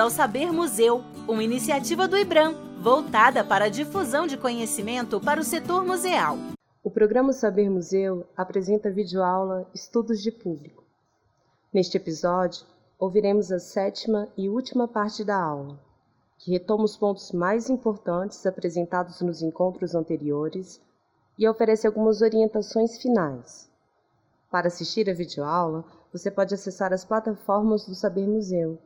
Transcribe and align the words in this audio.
ao 0.00 0.08
Saber 0.08 0.50
Museu, 0.50 1.04
uma 1.28 1.44
iniciativa 1.44 2.08
do 2.08 2.16
IBRAM, 2.16 2.54
voltada 2.80 3.44
para 3.44 3.66
a 3.66 3.68
difusão 3.68 4.26
de 4.26 4.38
conhecimento 4.38 5.20
para 5.20 5.38
o 5.38 5.44
setor 5.44 5.84
museal. 5.84 6.38
O 6.82 6.90
programa 6.90 7.34
Saber 7.34 7.68
Museu 7.68 8.26
apresenta 8.34 8.90
videoaula 8.90 9.68
Estudos 9.74 10.22
de 10.22 10.32
Público. 10.32 10.82
Neste 11.70 11.98
episódio, 11.98 12.64
ouviremos 12.98 13.52
a 13.52 13.58
sétima 13.58 14.26
e 14.38 14.48
última 14.48 14.88
parte 14.88 15.22
da 15.22 15.36
aula, 15.36 15.78
que 16.38 16.50
retoma 16.50 16.84
os 16.84 16.96
pontos 16.96 17.30
mais 17.32 17.68
importantes 17.68 18.46
apresentados 18.46 19.20
nos 19.20 19.42
encontros 19.42 19.94
anteriores 19.94 20.80
e 21.38 21.46
oferece 21.46 21.86
algumas 21.86 22.22
orientações 22.22 22.96
finais. 22.96 23.70
Para 24.50 24.68
assistir 24.68 25.10
a 25.10 25.14
videoaula, 25.14 25.84
você 26.10 26.30
pode 26.30 26.54
acessar 26.54 26.90
as 26.90 27.04
plataformas 27.04 27.84
do 27.84 27.94
Saber 27.94 28.26
Museu. 28.26 28.78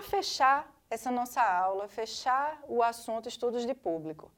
Para 0.00 0.08
fechar 0.08 0.74
essa 0.88 1.10
nossa 1.10 1.42
aula, 1.42 1.86
fechar 1.86 2.58
o 2.66 2.82
assunto 2.82 3.28
estudos 3.28 3.66
de 3.66 3.74
público, 3.74 4.32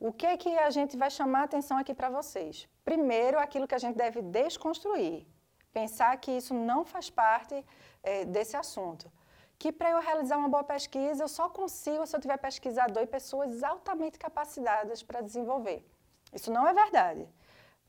o 0.00 0.12
que 0.12 0.26
é 0.26 0.36
que 0.36 0.52
a 0.58 0.70
gente 0.70 0.96
vai 0.96 1.10
chamar 1.10 1.42
a 1.42 1.44
atenção 1.44 1.76
aqui 1.78 1.94
para 1.94 2.10
vocês? 2.10 2.68
Primeiro, 2.84 3.38
aquilo 3.38 3.68
que 3.68 3.74
a 3.74 3.82
gente 3.84 3.96
deve 3.96 4.20
desconstruir, 4.20 5.26
pensar 5.72 6.16
que 6.16 6.32
isso 6.32 6.52
não 6.52 6.84
faz 6.84 7.08
parte 7.08 7.64
é, 8.02 8.24
desse 8.24 8.56
assunto. 8.56 9.10
Que 9.58 9.70
para 9.70 9.90
eu 9.90 10.00
realizar 10.00 10.38
uma 10.38 10.48
boa 10.48 10.64
pesquisa, 10.64 11.22
eu 11.22 11.28
só 11.28 11.48
consigo 11.48 12.04
se 12.04 12.16
eu 12.16 12.20
tiver 12.20 12.38
pesquisador 12.38 13.02
e 13.02 13.06
pessoas 13.06 13.62
altamente 13.62 14.18
capacitadas 14.18 15.02
para 15.02 15.20
desenvolver. 15.20 15.86
Isso 16.32 16.50
não 16.50 16.66
é 16.66 16.72
verdade. 16.72 17.28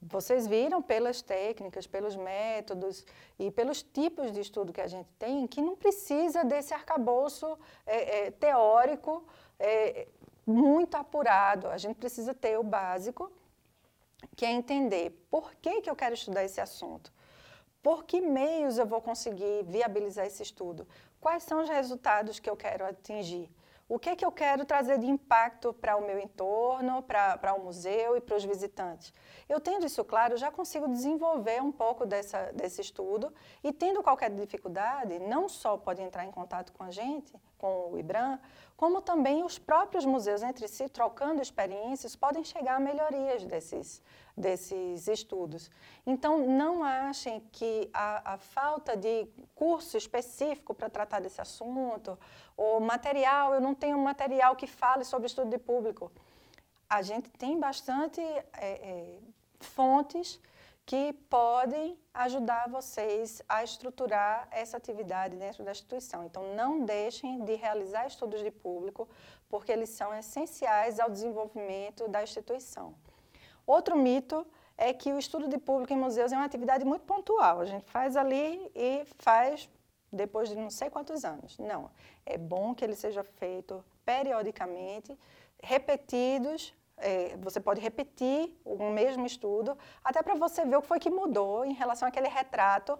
Vocês 0.01 0.47
viram 0.47 0.81
pelas 0.81 1.21
técnicas, 1.21 1.85
pelos 1.85 2.15
métodos 2.15 3.05
e 3.37 3.51
pelos 3.51 3.83
tipos 3.83 4.31
de 4.31 4.41
estudo 4.41 4.73
que 4.73 4.81
a 4.81 4.87
gente 4.87 5.07
tem 5.19 5.45
que 5.45 5.61
não 5.61 5.75
precisa 5.75 6.43
desse 6.43 6.73
arcabouço 6.73 7.57
é, 7.85 8.27
é, 8.27 8.31
teórico 8.31 9.23
é, 9.59 10.07
muito 10.45 10.95
apurado. 10.95 11.67
A 11.67 11.77
gente 11.77 11.97
precisa 11.97 12.33
ter 12.33 12.57
o 12.57 12.63
básico, 12.63 13.31
que 14.35 14.43
é 14.43 14.51
entender 14.51 15.11
por 15.29 15.53
que, 15.55 15.81
que 15.81 15.89
eu 15.89 15.95
quero 15.95 16.15
estudar 16.15 16.43
esse 16.43 16.59
assunto. 16.59 17.13
Por 17.83 18.03
que 18.03 18.21
meios 18.21 18.79
eu 18.79 18.85
vou 18.87 19.01
conseguir 19.01 19.63
viabilizar 19.65 20.25
esse 20.25 20.41
estudo? 20.41 20.87
Quais 21.19 21.43
são 21.43 21.61
os 21.61 21.69
resultados 21.69 22.39
que 22.39 22.49
eu 22.49 22.57
quero 22.57 22.85
atingir? 22.85 23.49
O 23.93 23.99
que 23.99 24.09
é 24.09 24.15
que 24.15 24.23
eu 24.23 24.31
quero 24.31 24.63
trazer 24.63 24.99
de 24.99 25.05
impacto 25.05 25.73
para 25.73 25.97
o 25.97 26.01
meu 26.07 26.17
entorno, 26.17 27.03
para 27.03 27.53
o 27.53 27.61
museu 27.61 28.15
e 28.15 28.21
para 28.21 28.37
os 28.37 28.45
visitantes? 28.45 29.13
Eu 29.49 29.59
tendo 29.59 29.85
isso 29.85 30.01
claro, 30.05 30.37
já 30.37 30.49
consigo 30.49 30.87
desenvolver 30.87 31.61
um 31.61 31.73
pouco 31.73 32.05
dessa, 32.05 32.53
desse 32.53 32.79
estudo 32.79 33.33
e 33.61 33.73
tendo 33.73 34.01
qualquer 34.01 34.29
dificuldade, 34.29 35.19
não 35.19 35.49
só 35.49 35.75
pode 35.75 36.01
entrar 36.01 36.23
em 36.25 36.31
contato 36.31 36.71
com 36.71 36.85
a 36.85 36.89
gente, 36.89 37.33
com 37.61 37.91
o 37.91 37.99
IBRAM, 37.99 38.39
como 38.75 38.99
também 38.99 39.43
os 39.43 39.59
próprios 39.59 40.05
museus 40.13 40.41
entre 40.41 40.67
si, 40.67 40.89
trocando 40.89 41.39
experiências, 41.39 42.15
podem 42.15 42.43
chegar 42.43 42.77
a 42.77 42.79
melhorias 42.79 43.45
desses, 43.45 44.01
desses 44.35 45.07
estudos. 45.07 45.69
Então, 46.03 46.33
não 46.47 46.83
achem 46.83 47.39
que 47.51 47.87
a, 47.93 48.33
a 48.33 48.37
falta 48.39 48.97
de 48.97 49.27
curso 49.53 49.95
específico 49.95 50.73
para 50.73 50.89
tratar 50.89 51.19
desse 51.21 51.39
assunto, 51.39 52.17
ou 52.57 52.79
material, 52.79 53.53
eu 53.53 53.61
não 53.61 53.75
tenho 53.75 53.99
material 53.99 54.55
que 54.55 54.65
fale 54.65 55.03
sobre 55.03 55.27
estudo 55.27 55.51
de 55.51 55.59
público. 55.59 56.11
A 56.89 57.03
gente 57.03 57.29
tem 57.29 57.59
bastante 57.59 58.19
é, 58.19 58.43
é, 58.57 59.19
fontes 59.59 60.39
que 60.85 61.13
podem 61.29 61.97
ajudar 62.13 62.67
vocês 62.69 63.41
a 63.47 63.63
estruturar 63.63 64.47
essa 64.51 64.77
atividade 64.77 65.35
dentro 65.35 65.63
da 65.63 65.71
instituição. 65.71 66.25
Então, 66.25 66.55
não 66.55 66.83
deixem 66.83 67.43
de 67.43 67.55
realizar 67.55 68.07
estudos 68.07 68.41
de 68.43 68.51
público, 68.51 69.07
porque 69.47 69.71
eles 69.71 69.89
são 69.89 70.13
essenciais 70.13 70.99
ao 70.99 71.09
desenvolvimento 71.09 72.07
da 72.07 72.23
instituição. 72.23 72.95
Outro 73.65 73.95
mito 73.95 74.45
é 74.77 74.93
que 74.93 75.13
o 75.13 75.19
estudo 75.19 75.47
de 75.47 75.57
público 75.57 75.93
em 75.93 75.97
museus 75.97 76.31
é 76.31 76.35
uma 76.35 76.45
atividade 76.45 76.83
muito 76.83 77.05
pontual. 77.05 77.59
A 77.59 77.65
gente 77.65 77.85
faz 77.85 78.17
ali 78.17 78.71
e 78.75 79.05
faz 79.19 79.69
depois 80.11 80.49
de 80.49 80.55
não 80.55 80.69
sei 80.69 80.89
quantos 80.89 81.23
anos. 81.23 81.57
Não. 81.57 81.89
É 82.25 82.37
bom 82.37 82.73
que 82.73 82.83
ele 82.83 82.95
seja 82.95 83.23
feito 83.23 83.83
periodicamente, 84.03 85.17
repetidos 85.61 86.73
é, 87.01 87.35
você 87.37 87.59
pode 87.59 87.81
repetir 87.81 88.55
o 88.63 88.89
mesmo 88.89 89.25
estudo, 89.25 89.77
até 90.03 90.21
para 90.21 90.35
você 90.35 90.65
ver 90.65 90.77
o 90.77 90.81
que 90.81 90.87
foi 90.87 90.99
que 90.99 91.09
mudou 91.09 91.65
em 91.65 91.73
relação 91.73 92.07
àquele 92.07 92.27
retrato, 92.27 92.97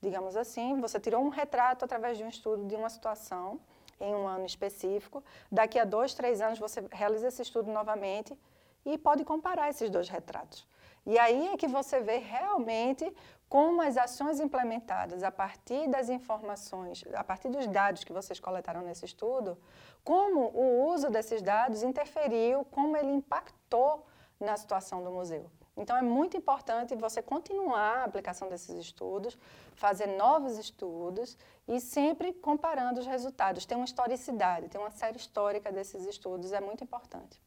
digamos 0.00 0.36
assim. 0.36 0.80
Você 0.80 1.00
tirou 1.00 1.22
um 1.22 1.28
retrato 1.28 1.84
através 1.84 2.18
de 2.18 2.24
um 2.24 2.28
estudo 2.28 2.66
de 2.66 2.74
uma 2.74 2.90
situação 2.90 3.60
em 4.00 4.14
um 4.14 4.26
ano 4.26 4.44
específico. 4.44 5.24
Daqui 5.50 5.78
a 5.78 5.84
dois, 5.84 6.14
três 6.14 6.40
anos 6.40 6.58
você 6.58 6.84
realiza 6.92 7.28
esse 7.28 7.42
estudo 7.42 7.70
novamente 7.70 8.36
e 8.84 8.98
pode 8.98 9.24
comparar 9.24 9.70
esses 9.70 9.88
dois 9.88 10.08
retratos. 10.08 10.66
E 11.06 11.18
aí 11.18 11.48
é 11.48 11.56
que 11.56 11.68
você 11.68 12.00
vê 12.00 12.18
realmente 12.18 13.12
como 13.54 13.80
as 13.82 13.96
ações 13.96 14.40
implementadas 14.40 15.22
a 15.22 15.30
partir 15.30 15.88
das 15.88 16.08
informações, 16.08 17.04
a 17.14 17.22
partir 17.22 17.48
dos 17.48 17.68
dados 17.68 18.02
que 18.02 18.12
vocês 18.12 18.40
coletaram 18.40 18.82
nesse 18.82 19.04
estudo, 19.04 19.56
como 20.02 20.50
o 20.52 20.92
uso 20.92 21.08
desses 21.08 21.40
dados 21.40 21.84
interferiu, 21.84 22.64
como 22.64 22.96
ele 22.96 23.12
impactou 23.12 24.04
na 24.40 24.56
situação 24.56 25.04
do 25.04 25.12
museu. 25.12 25.48
Então, 25.76 25.96
é 25.96 26.02
muito 26.02 26.36
importante 26.36 26.96
você 26.96 27.22
continuar 27.22 27.98
a 27.98 28.04
aplicação 28.06 28.48
desses 28.48 28.76
estudos, 28.76 29.38
fazer 29.76 30.08
novos 30.08 30.58
estudos 30.58 31.38
e 31.68 31.78
sempre 31.78 32.32
comparando 32.32 32.98
os 32.98 33.06
resultados. 33.06 33.64
Tem 33.64 33.76
uma 33.76 33.84
historicidade, 33.84 34.68
tem 34.68 34.80
uma 34.80 34.90
série 34.90 35.16
histórica 35.16 35.70
desses 35.70 36.04
estudos, 36.06 36.52
é 36.52 36.60
muito 36.60 36.82
importante. 36.82 37.40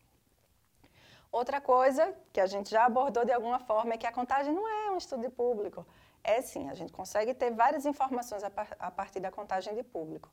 Outra 1.31 1.59
coisa 1.59 2.13
que 2.31 2.39
a 2.39 2.45
gente 2.45 2.69
já 2.69 2.85
abordou 2.85 3.25
de 3.25 3.31
alguma 3.31 3.59
forma 3.59 3.93
é 3.93 3.97
que 3.97 4.07
a 4.07 4.11
contagem 4.11 4.53
não 4.53 4.67
é 4.67 4.91
um 4.91 4.97
estudo 4.97 5.21
de 5.21 5.29
público. 5.29 5.85
É 6.23 6.41
sim, 6.41 6.69
a 6.69 6.73
gente 6.73 6.91
consegue 6.91 7.33
ter 7.33 7.51
várias 7.51 7.85
informações 7.85 8.43
a, 8.43 8.49
par 8.49 8.67
a 8.79 8.91
partir 8.91 9.19
da 9.19 9.31
contagem 9.31 9.73
de 9.75 9.83
público. 9.83 10.29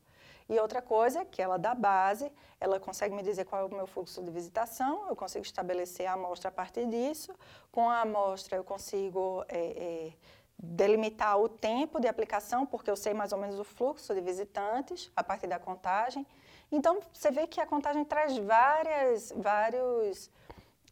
E 0.49 0.59
outra 0.59 0.83
coisa, 0.83 1.25
que 1.25 1.41
ela 1.41 1.59
dá 1.59 1.75
base, 1.75 2.31
ela 2.61 2.79
consegue 2.79 3.15
me 3.15 3.23
dizer 3.23 3.45
qual 3.45 3.63
é 3.63 3.65
o 3.65 3.75
meu 3.75 3.87
fluxo 3.87 4.23
de 4.23 4.31
visitação, 4.31 5.09
eu 5.09 5.17
consigo 5.17 5.45
estabelecer 5.45 6.07
a 6.07 6.13
amostra 6.13 6.49
a 6.49 6.53
partir 6.53 6.87
disso. 6.87 7.35
Com 7.73 7.89
a 7.89 8.03
amostra, 8.03 8.57
eu 8.57 8.65
consigo 8.65 9.45
é, 9.49 9.59
é, 9.59 10.13
delimitar 10.59 11.39
o 11.39 11.49
tempo 11.49 11.99
de 11.99 12.09
aplicação, 12.09 12.67
porque 12.67 12.91
eu 12.91 12.97
sei 12.97 13.15
mais 13.15 13.33
ou 13.33 13.39
menos 13.39 13.59
o 13.59 13.65
fluxo 13.65 14.15
de 14.15 14.21
visitantes 14.21 15.11
a 15.17 15.25
partir 15.25 15.47
da 15.47 15.59
contagem. 15.59 16.27
Então, 16.71 17.01
você 17.13 17.31
vê 17.31 17.47
que 17.47 17.61
a 17.61 17.67
contagem 17.67 18.05
traz 18.05 18.37
várias, 18.37 19.33
vários 19.37 20.31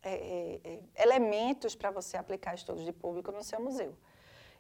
é, 0.03 0.15
é, 0.15 0.61
é 0.65 1.03
elementos 1.03 1.75
para 1.75 1.91
você 1.91 2.17
aplicar 2.17 2.55
estudos 2.55 2.85
de 2.85 2.93
público 2.93 3.31
no 3.33 3.43
seu 3.43 3.61
museu. 3.61 3.97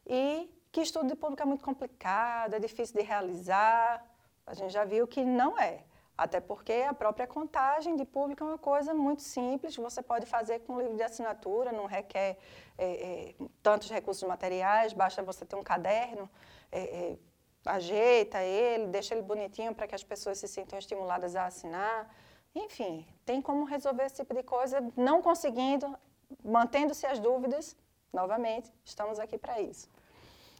E 0.06 0.50
que 0.70 0.80
estudo 0.80 1.08
de 1.08 1.14
público 1.14 1.42
é 1.42 1.44
muito 1.44 1.64
complicado, 1.64 2.54
é 2.54 2.58
difícil 2.58 2.96
de 2.96 3.02
realizar, 3.02 4.04
a 4.46 4.54
gente 4.54 4.72
já 4.72 4.84
viu 4.84 5.06
que 5.06 5.24
não 5.24 5.58
é. 5.58 5.84
Até 6.16 6.40
porque 6.40 6.72
a 6.72 6.92
própria 6.92 7.26
contagem 7.26 7.96
de 7.96 8.04
público 8.04 8.44
é 8.44 8.46
uma 8.46 8.58
coisa 8.58 8.92
muito 8.92 9.22
simples, 9.22 9.76
você 9.76 10.02
pode 10.02 10.26
fazer 10.26 10.60
com 10.60 10.80
livro 10.80 10.96
de 10.96 11.02
assinatura, 11.02 11.72
não 11.72 11.86
requer 11.86 12.38
é, 12.76 12.86
é, 12.86 13.34
tantos 13.62 13.90
recursos 13.90 14.22
materiais, 14.28 14.92
basta 14.92 15.22
você 15.22 15.44
ter 15.44 15.56
um 15.56 15.62
caderno, 15.62 16.28
é, 16.70 16.80
é 16.80 17.18
ajeita 17.64 18.42
ele, 18.42 18.88
deixa 18.88 19.14
ele 19.14 19.22
bonitinho 19.22 19.74
para 19.74 19.86
que 19.86 19.94
as 19.94 20.02
pessoas 20.02 20.38
se 20.38 20.48
sintam 20.48 20.78
estimuladas 20.78 21.36
a 21.36 21.46
assinar. 21.46 22.14
Enfim, 22.54 23.06
tem 23.24 23.40
como 23.40 23.64
resolver 23.64 24.04
esse 24.04 24.16
tipo 24.16 24.34
de 24.34 24.42
coisa, 24.42 24.80
não 24.96 25.22
conseguindo, 25.22 25.96
mantendo-se 26.44 27.06
as 27.06 27.18
dúvidas, 27.18 27.76
novamente, 28.12 28.70
estamos 28.84 29.18
aqui 29.18 29.38
para 29.38 29.60
isso. 29.60 29.88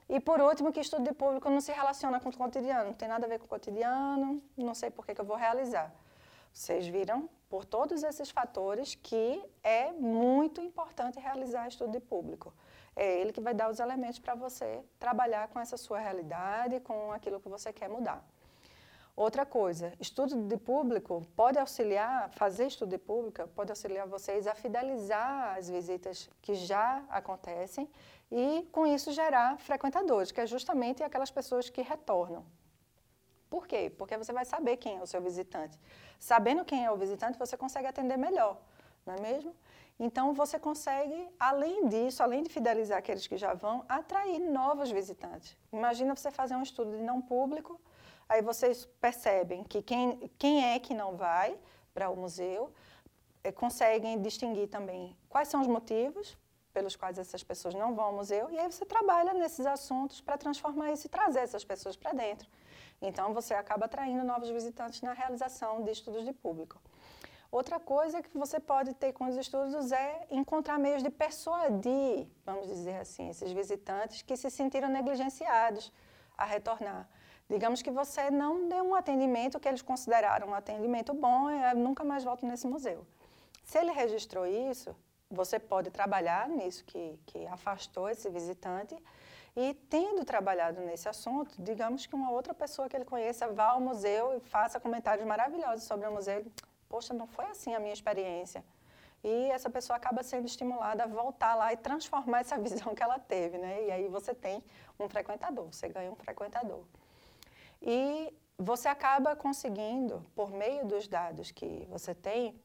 E 0.09 0.19
por 0.19 0.41
último, 0.41 0.73
que 0.73 0.81
estudo 0.81 1.05
de 1.05 1.15
público 1.15 1.49
não 1.49 1.61
se 1.61 1.73
relaciona 1.73 2.19
com 2.19 2.29
o 2.29 2.37
cotidiano, 2.37 2.87
não 2.87 2.95
tem 2.95 3.09
nada 3.09 3.27
a 3.27 3.29
ver 3.29 3.39
com 3.39 3.47
o 3.47 3.49
cotidiano, 3.49 4.43
não 4.57 4.75
sei 4.75 4.91
por 4.91 5.07
que, 5.07 5.15
que 5.15 5.21
eu 5.21 5.25
vou 5.25 5.37
realizar. 5.37 5.93
Vocês 6.53 6.87
viram, 6.87 7.29
por 7.49 7.65
todos 7.65 8.03
esses 8.03 8.31
fatores, 8.31 8.95
que 8.95 9.43
é 9.63 9.93
muito 9.93 10.61
importante 10.61 11.19
realizar 11.19 11.69
estudo 11.69 11.93
de 11.93 12.01
público. 12.01 12.53
É 12.95 13.21
ele 13.21 13.33
que 13.33 13.41
vai 13.41 13.55
dar 13.55 13.71
os 13.71 13.81
elementos 13.81 14.19
para 14.19 14.35
você 14.35 14.83
trabalhar 14.99 15.49
com 15.49 15.59
essa 15.59 15.77
sua 15.77 15.99
realidade, 15.99 16.81
com 16.81 17.11
aquilo 17.13 17.41
que 17.41 17.49
você 17.49 17.73
quer 17.73 17.89
mudar. 17.89 18.23
Outra 19.15 19.45
coisa, 19.45 19.93
estudo 20.01 20.35
de 20.49 20.57
público 20.57 21.27
pode 21.37 21.59
auxiliar, 21.59 22.31
fazer 22.31 22.67
estudo 22.67 22.89
de 22.89 22.99
público 22.99 23.47
pode 23.49 23.71
auxiliar 23.71 24.07
vocês 24.07 24.47
a 24.47 24.55
fidelizar 24.55 25.57
as 25.59 25.69
visitas 25.69 26.31
que 26.41 26.55
já 26.55 27.05
acontecem 27.11 27.91
e, 28.31 28.67
com 28.73 28.87
isso, 28.87 29.13
gerar 29.13 29.59
frequentadores, 29.59 30.33
que 30.33 30.41
é 30.41 30.47
justamente 30.47 31.03
aquelas 31.03 31.31
pessoas 31.31 31.69
que 31.69 31.83
retornam. 31.83 32.43
Por 33.51 33.67
quê? 33.67 33.93
Porque 33.99 34.17
você 34.17 34.33
vai 34.33 34.47
saber 34.47 34.79
quem 34.79 34.97
é 34.97 35.03
o 35.03 35.07
seu 35.07 35.21
visitante. 35.21 35.79
Sabendo 36.19 36.65
quem 36.65 36.83
é 36.83 36.91
o 36.91 36.97
visitante, 36.97 37.39
você 37.39 37.55
consegue 37.55 37.87
atender 37.87 38.17
melhor, 38.17 38.63
não 39.05 39.15
é 39.15 39.21
mesmo? 39.21 39.55
Então, 40.01 40.33
você 40.33 40.59
consegue, 40.59 41.29
além 41.39 41.87
disso, 41.87 42.23
além 42.23 42.43
de 42.43 42.49
fidelizar 42.49 42.97
aqueles 42.97 43.27
que 43.27 43.37
já 43.37 43.53
vão, 43.53 43.85
atrair 43.87 44.41
novos 44.41 44.91
visitantes. 44.91 45.55
Imagina 45.71 46.17
você 46.17 46.31
fazer 46.31 46.55
um 46.55 46.63
estudo 46.63 46.97
de 46.97 47.03
não 47.03 47.21
público, 47.21 47.79
aí 48.33 48.41
vocês 48.41 48.87
percebem 49.01 49.63
que 49.63 49.83
quem, 49.83 50.31
quem 50.39 50.65
é 50.73 50.79
que 50.79 50.95
não 50.95 51.17
vai 51.17 51.59
para 51.93 52.09
o 52.09 52.17
museu, 52.17 52.73
é, 53.45 53.53
conseguem 53.53 54.21
distinguir 54.21 54.69
também 54.69 55.17
quais 55.29 55.49
são 55.49 55.61
os 55.61 55.67
motivos 55.67 56.39
pelos 56.73 56.97
quais 56.97 57.19
essas 57.19 57.43
pessoas 57.43 57.75
não 57.75 57.95
vão 57.95 58.07
ao 58.07 58.15
museu, 58.15 58.51
e 58.51 58.59
aí 58.59 58.73
você 58.73 58.87
trabalha 58.87 59.35
nesses 59.35 59.67
assuntos 59.67 60.23
para 60.23 60.39
transformar 60.39 60.91
isso 60.93 61.07
e 61.07 61.11
trazer 61.11 61.41
essas 61.41 61.63
pessoas 61.63 61.97
para 61.97 62.13
dentro. 62.15 62.49
Então, 63.03 63.35
você 63.35 63.53
acaba 63.53 63.85
atraindo 63.85 64.25
novos 64.25 64.49
visitantes 64.49 65.03
na 65.03 65.13
realização 65.13 65.83
de 65.85 65.91
estudos 65.91 66.25
de 66.25 66.33
público. 66.33 66.81
Outra 67.51 67.79
coisa 67.79 68.23
que 68.23 68.39
você 68.39 68.59
pode 68.59 68.95
ter 68.95 69.13
com 69.13 69.27
os 69.27 69.37
estudos 69.37 69.93
é 69.93 70.27
encontrar 70.31 70.79
meios 70.79 71.03
de 71.03 71.11
persuadir, 71.11 72.27
vamos 72.47 72.67
dizer 72.67 72.97
assim, 72.97 73.29
esses 73.29 73.53
visitantes 73.53 74.23
que 74.23 74.35
se 74.39 74.49
sentiram 74.49 74.89
negligenciados 74.89 75.93
a 76.39 76.47
retornar. 76.47 77.07
Digamos 77.53 77.83
que 77.83 77.91
você 77.91 78.31
não 78.31 78.67
deu 78.67 78.83
um 78.83 78.95
atendimento 78.95 79.61
que 79.61 79.69
eles 79.69 79.83
consideraram 79.83 80.49
um 80.49 80.55
atendimento 80.55 81.13
bom 81.13 81.51
e 81.51 81.75
nunca 81.75 82.03
mais 82.03 82.25
volto 82.25 82.47
nesse 82.47 82.67
museu. 82.67 83.07
Se 83.63 83.77
ele 83.77 83.93
registrou 83.93 84.47
isso, 84.47 84.97
você 85.31 85.59
pode 85.59 85.91
trabalhar 85.91 86.49
nisso 86.49 86.83
que, 86.87 87.21
que 87.27 87.47
afastou 87.49 88.09
esse 88.09 88.31
visitante 88.31 88.97
e 89.55 89.75
tendo 89.91 90.25
trabalhado 90.25 90.81
nesse 90.81 91.11
assunto, 91.11 91.55
digamos 91.59 92.07
que 92.07 92.15
uma 92.15 92.31
outra 92.31 92.55
pessoa 92.55 92.89
que 92.89 92.97
ele 92.97 93.05
conheça 93.05 93.47
vá 93.49 93.67
ao 93.73 93.81
museu 93.83 94.35
e 94.35 94.41
faça 94.41 94.81
comentários 94.81 95.27
maravilhosos 95.27 95.85
sobre 95.85 96.09
o 96.09 96.13
museu. 96.13 96.43
Poxa, 96.89 97.13
não 97.13 97.27
foi 97.27 97.45
assim 97.49 97.75
a 97.75 97.79
minha 97.79 97.93
experiência. 97.93 98.65
E 99.23 99.51
essa 99.51 99.69
pessoa 99.69 99.99
acaba 99.99 100.23
sendo 100.23 100.47
estimulada 100.47 101.05
a 101.05 101.07
voltar 101.07 101.55
lá 101.55 101.71
e 101.71 101.77
transformar 101.77 102.41
essa 102.41 102.57
visão 102.67 102.95
que 102.95 103.03
ela 103.03 103.19
teve, 103.19 103.59
né? 103.59 103.85
E 103.89 103.91
aí 103.91 104.09
você 104.09 104.35
tem 104.35 104.65
um 104.99 105.07
frequentador, 105.07 105.67
você 105.71 105.87
ganha 105.91 106.11
um 106.11 106.17
frequentador. 106.17 106.83
E 107.83 108.33
você 108.57 108.89
acaba 108.89 109.35
conseguindo, 109.35 110.25
por 110.37 110.53
meio 110.53 110.87
dos 110.87 111.09
dados 111.09 111.51
que 111.51 111.85
você 111.91 112.15
tem, 112.15 112.61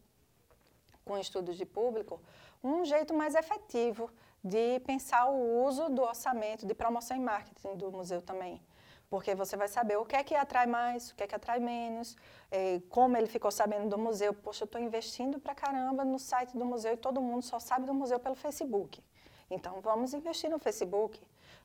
com 1.03 1.17
estudos 1.17 1.57
de 1.57 1.65
público, 1.65 2.21
um 2.63 2.85
jeito 2.85 3.13
mais 3.13 3.33
efetivo 3.33 4.11
de 4.43 4.79
pensar 4.81 5.25
o 5.27 5.65
uso 5.65 5.89
do 5.89 6.03
orçamento 6.03 6.65
de 6.65 6.73
promoção 6.75 7.17
e 7.17 7.19
marketing 7.19 7.75
do 7.75 7.91
museu 7.91 8.21
também. 8.21 8.61
Porque 9.09 9.33
você 9.33 9.55
vai 9.55 9.69
saber 9.69 9.97
o 9.97 10.05
que 10.05 10.15
é 10.15 10.23
que 10.23 10.35
atrai 10.35 10.67
mais, 10.67 11.11
o 11.11 11.15
que 11.15 11.23
é 11.23 11.27
que 11.27 11.35
atrai 11.35 11.59
menos, 11.59 12.15
é, 12.51 12.81
como 12.89 13.15
ele 13.17 13.27
ficou 13.27 13.49
sabendo 13.49 13.89
do 13.89 13.97
museu. 13.97 14.33
Poxa, 14.33 14.63
eu 14.63 14.65
estou 14.65 14.81
investindo 14.81 15.39
para 15.39 15.55
caramba 15.55 16.03
no 16.03 16.19
site 16.19 16.55
do 16.57 16.65
museu 16.65 16.93
e 16.93 16.97
todo 16.97 17.21
mundo 17.21 17.41
só 17.41 17.57
sabe 17.57 17.85
do 17.85 17.93
museu 17.93 18.19
pelo 18.19 18.35
Facebook. 18.35 19.01
Então, 19.49 19.81
vamos 19.81 20.13
investir 20.13 20.49
no 20.49 20.59
Facebook. 20.59 21.19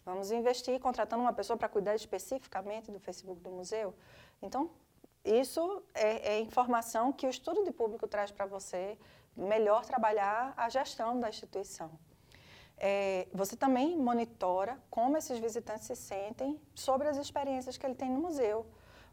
Vamos 0.05 0.31
investir 0.31 0.79
contratando 0.81 1.23
uma 1.23 1.33
pessoa 1.33 1.57
para 1.57 1.69
cuidar 1.69 1.95
especificamente 1.95 2.91
do 2.91 2.99
Facebook 2.99 3.41
do 3.41 3.51
museu. 3.51 3.95
Então, 4.41 4.71
isso 5.25 5.83
é, 5.95 6.35
é 6.35 6.41
informação 6.41 7.13
que 7.13 7.27
o 7.27 7.31
estudo 7.31 7.65
de 7.65 7.71
público 7.71 8.09
traz 8.09 8.31
para 8.31 8.47
você 8.47 8.99
melhor 9.37 9.85
trabalhar 9.85 10.53
a 10.57 10.69
gestão 10.69 11.19
da 11.19 11.29
instituição. 11.29 11.91
É, 12.77 13.29
você 13.33 13.55
também 13.57 13.97
monitora 13.97 14.77
como 14.91 15.17
esses 15.17 15.39
visitantes 15.39 15.87
se 15.87 15.95
sentem 15.95 16.61
sobre 16.75 17.07
as 17.09 17.17
experiências 17.17 17.77
que 17.77 17.87
ele 17.87 17.95
tem 17.95 18.11
no 18.11 18.21
museu. 18.21 18.67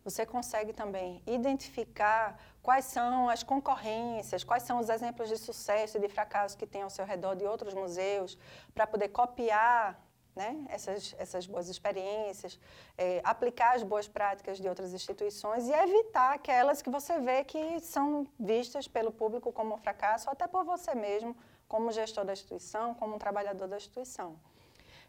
Você 0.09 0.25
consegue 0.25 0.73
também 0.73 1.21
identificar 1.27 2.35
quais 2.63 2.85
são 2.85 3.29
as 3.29 3.43
concorrências, 3.43 4.43
quais 4.43 4.63
são 4.63 4.79
os 4.79 4.89
exemplos 4.89 5.29
de 5.29 5.37
sucesso 5.37 5.97
e 5.97 5.99
de 5.99 6.09
fracasso 6.09 6.57
que 6.57 6.65
tem 6.65 6.81
ao 6.81 6.89
seu 6.89 7.05
redor 7.05 7.35
de 7.35 7.45
outros 7.45 7.75
museus, 7.75 8.35
para 8.73 8.87
poder 8.87 9.09
copiar 9.09 10.03
né, 10.35 10.65
essas, 10.67 11.13
essas 11.19 11.45
boas 11.45 11.69
experiências, 11.69 12.59
é, 12.97 13.21
aplicar 13.23 13.75
as 13.75 13.83
boas 13.83 14.07
práticas 14.07 14.57
de 14.57 14.67
outras 14.67 14.95
instituições 14.95 15.67
e 15.67 15.73
evitar 15.73 16.33
aquelas 16.33 16.81
que 16.81 16.89
você 16.89 17.19
vê 17.19 17.43
que 17.43 17.79
são 17.79 18.25
vistas 18.39 18.87
pelo 18.87 19.11
público 19.11 19.53
como 19.53 19.75
um 19.75 19.77
fracasso, 19.77 20.27
até 20.27 20.47
por 20.47 20.63
você 20.63 20.95
mesmo, 20.95 21.37
como 21.67 21.91
gestor 21.91 22.25
da 22.25 22.33
instituição, 22.33 22.95
como 22.95 23.15
um 23.15 23.19
trabalhador 23.19 23.67
da 23.67 23.77
instituição. 23.77 24.39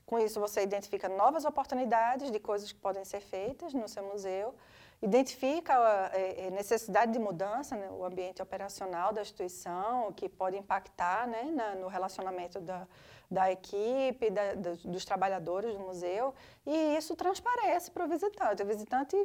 Com 0.05 0.19
isso, 0.19 0.39
você 0.41 0.63
identifica 0.63 1.09
novas 1.09 1.47
oportunidades 1.47 2.31
de 2.31 2.39
coisas 2.39 2.71
que 2.71 2.79
podem 2.79 3.05
ser 3.05 3.21
feitas 3.21 3.73
no 3.73 3.89
seu 3.89 4.03
museu, 4.05 4.55
identifica 5.03 5.75
a 5.75 6.11
é, 6.13 6.47
é, 6.47 6.51
necessidade 6.51 7.13
de 7.13 7.19
mudança, 7.19 7.75
né, 7.75 7.89
ambiente 8.05 8.43
operacional 8.43 9.13
da 9.13 9.23
instituição, 9.23 10.13
que 10.13 10.29
pode 10.29 10.57
impactar 10.57 11.27
né, 11.27 11.45
na, 11.45 11.75
no 11.75 11.89
relacionamento 11.89 12.61
da, 12.61 12.87
da 13.31 13.51
equipe, 13.51 14.31
da, 14.31 14.55
dos, 14.55 14.85
dos 14.85 15.05
trabalhadores 15.05 15.73
do 15.73 15.81
museu, 15.81 16.35
e 16.67 16.97
isso 16.97 17.17
transparece 17.17 17.91
para 17.91 18.05
o 18.05 18.09
visitante. 18.09 18.63
O 18.63 18.67
visitante 18.67 19.17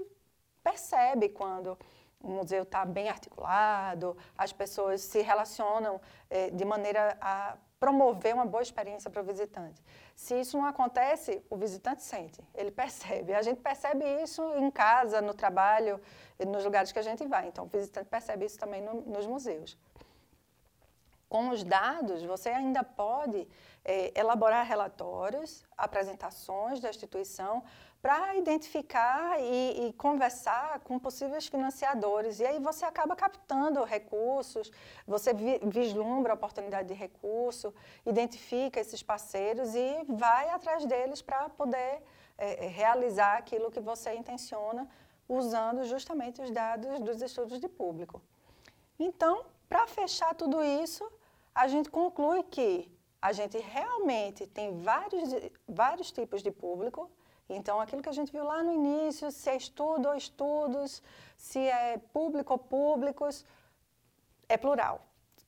percebe 0.63 1.29
quando 1.29 1.77
o 2.21 2.29
museu 2.29 2.63
está 2.63 2.85
bem 2.85 3.09
articulado, 3.09 4.17
as 4.37 4.53
pessoas 4.53 5.01
se 5.01 5.21
relacionam 5.21 6.01
eh, 6.29 6.49
de 6.49 6.65
maneira 6.65 7.17
a 7.21 7.55
promover 7.79 8.33
uma 8.33 8.45
boa 8.45 8.63
experiência 8.63 9.09
para 9.09 9.21
o 9.21 9.25
visitante. 9.25 9.81
Se 10.15 10.39
isso 10.39 10.57
não 10.57 10.65
acontece, 10.65 11.43
o 11.49 11.57
visitante 11.57 12.03
sente, 12.03 12.41
ele 12.53 12.71
percebe. 12.71 13.33
A 13.33 13.41
gente 13.41 13.61
percebe 13.61 14.05
isso 14.23 14.41
em 14.55 14.71
casa, 14.71 15.21
no 15.21 15.33
trabalho, 15.33 15.99
nos 16.47 16.63
lugares 16.63 16.91
que 16.91 16.99
a 16.99 17.01
gente 17.01 17.25
vai. 17.27 17.47
Então, 17.47 17.65
o 17.65 17.67
visitante 17.67 18.07
percebe 18.09 18.45
isso 18.45 18.57
também 18.57 18.81
no, 18.81 19.01
nos 19.01 19.25
museus. 19.25 19.77
Com 21.35 21.49
os 21.49 21.65
dados, 21.65 22.23
você 22.23 22.47
ainda 22.47 22.81
pode 22.81 23.45
é, 23.83 24.17
elaborar 24.17 24.65
relatórios, 24.65 25.65
apresentações 25.77 26.79
da 26.79 26.89
instituição 26.89 27.61
para 28.01 28.37
identificar 28.37 29.37
e, 29.41 29.87
e, 29.87 29.93
conversar 30.05 30.79
com 30.85 30.97
possíveis 30.97 31.45
financiadores. 31.45 32.39
E 32.39 32.45
aí 32.45 32.57
você 32.57 32.85
acaba 32.85 33.17
captando 33.17 33.83
recursos, 33.83 34.71
você 35.05 35.33
vi, 35.33 35.59
vislumbra 35.65 36.31
a 36.31 36.35
oportunidade 36.35 36.87
de 36.87 36.93
recurso, 36.93 37.73
identifica 38.05 38.79
esses 38.79 39.03
parceiros 39.03 39.75
e 39.75 40.05
vai 40.07 40.47
atrás 40.51 40.85
deles 40.85 41.21
para 41.21 41.49
poder 41.49 42.01
é, 42.37 42.67
realizar 42.67 43.39
aquilo 43.39 43.69
que 43.69 43.81
você 43.81 44.15
intenciona 44.15 44.87
usando 45.27 45.83
justamente 45.83 46.41
os 46.41 46.49
dados 46.49 46.97
dos 47.01 47.21
estudos 47.21 47.59
de 47.59 47.67
público. 47.67 48.21
Então, 48.97 49.43
para 49.67 49.85
fechar 49.85 50.33
tudo 50.33 50.63
isso, 50.63 51.03
a 51.55 51.67
gente 51.69 51.89
conclui 51.89 52.43
que 52.43 52.91
a 53.21 53.31
gente 53.31 53.57
realmente 53.57 54.45
tem 54.45 54.77
vários, 54.77 55.29
vários 55.67 56.11
tipos 56.11 56.43
de 56.43 56.51
público. 56.51 57.09
Então, 57.47 57.79
aquilo 57.79 58.01
que 58.01 58.09
a 58.09 58.17
gente 58.19 58.31
viu 58.31 58.43
lá 58.43 58.61
no 58.61 58.73
início, 58.73 59.31
se 59.31 59.49
é 59.49 59.55
estudo 59.55 60.09
ou 60.09 60.15
estudos, 60.15 61.01
se 61.37 61.59
é 61.59 61.97
público 62.11 62.53
ou 62.53 62.59
públicos, 62.59 63.45
é 64.49 64.57
plural. 64.57 65.01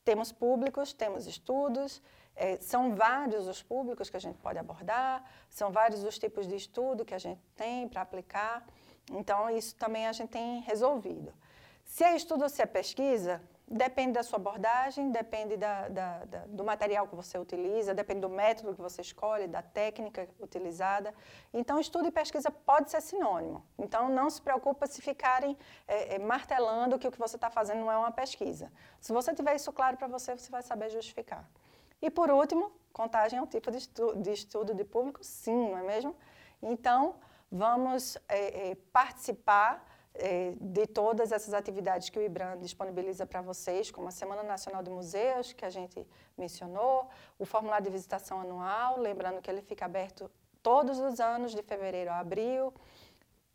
Temos 0.06 0.32
públicos, 0.32 0.94
temos 0.94 1.28
estudos, 1.28 2.02
é, 2.36 2.58
são 2.58 2.96
vários 2.96 3.48
os 3.48 3.62
públicos 3.62 4.10
que 4.10 4.16
a 4.16 4.20
gente 4.20 4.38
pode 4.38 4.58
abordar, 4.58 5.24
são 5.50 5.72
vários 5.72 6.04
os 6.04 6.18
tipos 6.18 6.48
de 6.48 6.56
estudo 6.56 7.04
que 7.04 7.14
a 7.14 7.20
gente 7.20 7.42
tem 7.56 7.88
para 7.90 8.02
aplicar. 8.02 8.66
Então, 9.12 9.50
isso 9.50 9.76
também 9.76 10.08
a 10.08 10.14
gente 10.14 10.30
tem 10.30 10.62
resolvido. 10.62 11.34
Se 11.84 12.04
é 12.04 12.16
estudo 12.16 12.44
ou 12.44 12.50
se 12.50 12.62
é 12.62 12.66
pesquisa, 12.66 13.42
Depende 13.70 14.14
da 14.14 14.24
sua 14.24 14.38
abordagem, 14.38 15.12
depende 15.12 15.58
da, 15.58 15.90
da, 15.90 16.24
da, 16.24 16.46
do 16.48 16.64
material 16.64 17.06
que 17.06 17.14
você 17.14 17.38
utiliza, 17.38 17.94
depende 17.94 18.22
do 18.22 18.30
método 18.30 18.74
que 18.74 18.82
você 18.82 19.02
escolhe, 19.02 19.46
da 19.46 19.62
técnica 19.62 20.26
utilizada. 20.40 21.14
Então, 21.54 21.78
estudo 21.78 22.08
e 22.08 22.12
pesquisa 22.12 22.50
pode 22.50 22.90
ser 22.90 23.02
sinônimo. 23.02 23.62
Então, 23.78 24.08
não 24.08 24.30
se 24.30 24.42
preocupe 24.42 24.88
se 24.88 25.02
ficarem 25.02 25.58
é, 25.86 26.16
é, 26.16 26.20
martelando 26.20 26.98
que 26.98 27.06
o 27.10 27.12
que 27.12 27.20
você 27.20 27.36
está 27.36 27.50
fazendo 27.50 27.80
não 27.80 27.92
é 27.92 27.98
uma 27.98 28.12
pesquisa. 28.12 28.72
Se 29.02 29.12
você 29.12 29.34
tiver 29.34 29.56
isso 29.56 29.74
claro 29.74 29.98
para 29.98 30.08
você, 30.08 30.38
você 30.38 30.50
vai 30.50 30.62
saber 30.62 30.90
justificar. 30.90 31.46
E, 32.02 32.10
por 32.10 32.32
último, 32.32 32.72
contagem 32.94 33.38
é 33.38 33.42
um 33.42 33.46
tipo 33.46 33.70
de, 33.70 33.80
estu 33.80 34.16
de 34.16 34.32
estudo 34.32 34.74
de 34.74 34.86
público? 34.86 35.20
Sim, 35.22 35.72
não 35.72 35.78
é 35.78 35.84
mesmo? 35.84 36.16
Então, 36.62 37.16
vamos 37.52 38.18
é, 38.30 38.70
é 38.70 38.76
participar 38.94 39.86
é, 40.18 40.54
de 40.60 40.88
todas 40.88 41.32
essas 41.32 41.54
atividades 41.54 42.10
que 42.10 42.20
o 42.20 42.22
IBRAM 42.22 42.58
disponibiliza 42.58 43.26
para 43.26 43.42
vocês, 43.42 43.92
como 43.92 44.08
a 44.08 44.12
Semana 44.12 44.44
Nacional 44.44 44.84
de 44.84 44.90
Museus, 44.90 45.54
que 45.54 45.66
a 45.66 45.70
gente 45.70 46.06
mencionou, 46.38 47.08
o 47.38 47.46
formulário 47.46 47.86
de 47.86 47.92
visitação 47.92 48.42
anual, 48.42 49.00
lembrando 49.00 49.42
que 49.42 49.50
ele 49.50 49.62
fica 49.62 49.86
aberto 49.86 50.30
todos 50.62 51.00
os 51.00 51.20
anos, 51.20 51.54
de 51.54 51.62
fevereiro 51.62 52.12
a 52.12 52.20
abril, 52.20 52.74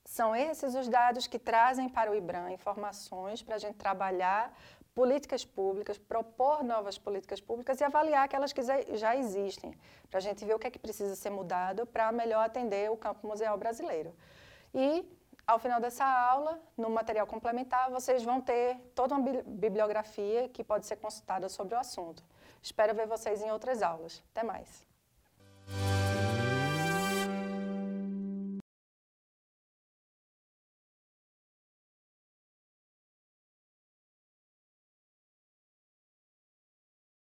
São 0.05 0.35
esses 0.35 0.75
os 0.75 0.89
dados 0.89 1.27
que 1.27 1.39
trazem 1.39 1.89
para 1.89 2.11
o 2.11 2.15
IBRAM 2.15 2.51
informações 2.53 3.43
para 3.43 3.55
a 3.55 3.59
gente 3.59 3.77
trabalhar 3.77 4.53
políticas 4.95 5.45
públicas, 5.45 5.97
propor 5.97 6.63
novas 6.63 6.99
políticas 6.99 7.41
públicas 7.41 7.81
e 7.81 7.85
avaliar 7.85 8.25
aquelas 8.25 8.53
que 8.53 8.63
já 8.63 9.17
existem, 9.17 9.75
para 10.11 10.19
a 10.19 10.21
gente 10.21 10.45
ver 10.45 10.55
o 10.55 10.59
que 10.59 10.67
é 10.67 10.71
que 10.71 10.79
precisa 10.79 11.15
ser 11.15 11.31
mudado 11.31 11.87
para 11.87 12.13
melhor 12.13 12.45
atender 12.45 12.91
o 12.91 12.97
campo 12.97 13.27
museal 13.27 13.57
brasileiro. 13.57 14.15
E, 14.75 15.05
ao 15.47 15.59
final 15.59 15.81
dessa 15.81 16.05
aula, 16.05 16.61
no 16.77 16.89
material 16.89 17.27
complementar, 17.27 17.91
vocês 17.91 18.23
vão 18.23 18.41
ter 18.41 18.77
toda 18.95 19.15
uma 19.15 19.43
bibliografia 19.45 20.49
que 20.49 20.63
pode 20.63 20.87
ser 20.87 20.97
consultada 20.97 21.49
sobre 21.49 21.75
o 21.75 21.79
assunto. 21.79 22.23
Espero 22.63 22.95
ver 22.95 23.07
vocês 23.07 23.43
em 23.43 23.51
outras 23.51 23.83
aulas. 23.83 24.23
Até 24.31 24.43
mais! 24.45 24.87